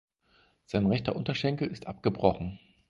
[0.65, 2.57] Sein rechter Unterschenkel ist abgebrochen.